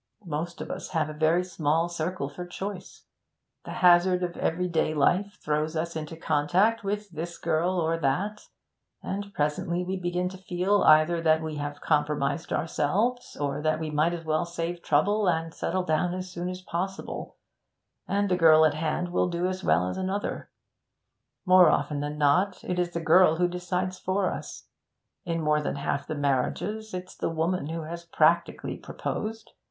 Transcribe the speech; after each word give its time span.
Most 0.25 0.61
of 0.61 0.71
us 0.71 0.89
have 0.97 1.09
a 1.11 1.13
very 1.13 1.43
small 1.43 1.87
circle 1.87 2.27
for 2.27 2.43
choice; 2.43 3.05
the 3.65 3.71
hazard 3.85 4.23
of 4.23 4.35
everyday 4.35 4.95
life 4.95 5.37
throws 5.39 5.75
us 5.75 5.95
into 5.95 6.17
contact 6.17 6.83
with 6.83 7.11
this 7.11 7.37
girl 7.37 7.79
or 7.79 7.99
that, 7.99 8.47
and 9.03 9.31
presently 9.35 9.83
we 9.83 9.95
begin 9.95 10.27
to 10.29 10.39
feel 10.39 10.81
either 10.85 11.21
that 11.21 11.43
we 11.43 11.57
have 11.57 11.81
compromised 11.81 12.51
ourselves, 12.51 13.37
or 13.39 13.61
that 13.61 13.79
we 13.79 13.91
might 13.91 14.11
as 14.11 14.25
well 14.25 14.43
save 14.43 14.81
trouble 14.81 15.27
and 15.29 15.53
settle 15.53 15.83
down 15.83 16.15
as 16.15 16.31
soon 16.31 16.49
as 16.49 16.63
possible, 16.63 17.37
and 18.07 18.27
the 18.27 18.35
girl 18.35 18.65
at 18.65 18.73
hand 18.73 19.09
will 19.11 19.29
do 19.29 19.45
as 19.45 19.63
well 19.63 19.87
as 19.87 19.99
another. 19.99 20.49
More 21.45 21.69
often 21.69 21.99
than 21.99 22.17
not 22.17 22.63
it 22.63 22.79
is 22.79 22.89
the 22.89 23.01
girl 23.01 23.35
who 23.35 23.47
decides 23.47 23.99
for 23.99 24.31
us. 24.33 24.65
In 25.25 25.39
more 25.43 25.61
than 25.61 25.75
half 25.75 26.07
the 26.07 26.15
marriages 26.15 26.91
it's 26.91 27.15
the 27.15 27.29
woman 27.29 27.67
who 27.69 27.83
has 27.83 28.03
practically 28.03 28.77
proposed. 28.77 29.51